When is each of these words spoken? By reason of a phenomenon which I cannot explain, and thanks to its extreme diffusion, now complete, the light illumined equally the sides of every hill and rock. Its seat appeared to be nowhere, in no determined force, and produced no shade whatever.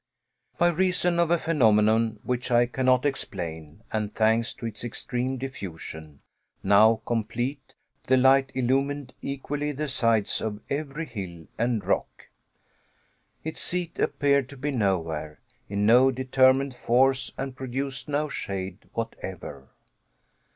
By 0.57 0.69
reason 0.69 1.19
of 1.19 1.29
a 1.29 1.37
phenomenon 1.37 2.21
which 2.23 2.49
I 2.49 2.65
cannot 2.65 3.05
explain, 3.05 3.83
and 3.93 4.11
thanks 4.11 4.55
to 4.55 4.65
its 4.65 4.83
extreme 4.83 5.37
diffusion, 5.37 6.21
now 6.63 7.03
complete, 7.05 7.75
the 8.07 8.17
light 8.17 8.51
illumined 8.55 9.13
equally 9.21 9.71
the 9.71 9.87
sides 9.87 10.41
of 10.41 10.59
every 10.71 11.05
hill 11.05 11.45
and 11.55 11.85
rock. 11.85 12.29
Its 13.43 13.61
seat 13.61 13.99
appeared 13.99 14.49
to 14.49 14.57
be 14.57 14.71
nowhere, 14.71 15.39
in 15.69 15.85
no 15.85 16.09
determined 16.09 16.73
force, 16.73 17.31
and 17.37 17.55
produced 17.55 18.09
no 18.09 18.27
shade 18.27 18.89
whatever. 18.93 19.69